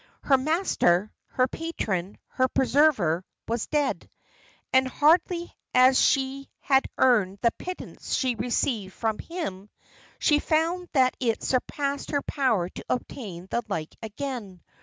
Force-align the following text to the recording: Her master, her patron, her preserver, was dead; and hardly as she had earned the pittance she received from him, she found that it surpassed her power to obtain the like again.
Her 0.23 0.35
master, 0.35 1.11
her 1.27 1.47
patron, 1.47 2.17
her 2.29 2.47
preserver, 2.47 3.23
was 3.47 3.67
dead; 3.67 4.09
and 4.73 4.87
hardly 4.87 5.55
as 5.75 6.01
she 6.01 6.49
had 6.59 6.87
earned 6.97 7.37
the 7.43 7.51
pittance 7.51 8.15
she 8.15 8.33
received 8.33 8.95
from 8.95 9.19
him, 9.19 9.69
she 10.17 10.39
found 10.39 10.89
that 10.93 11.15
it 11.19 11.43
surpassed 11.43 12.09
her 12.09 12.23
power 12.23 12.67
to 12.69 12.85
obtain 12.89 13.45
the 13.51 13.61
like 13.67 13.95
again. 14.01 14.63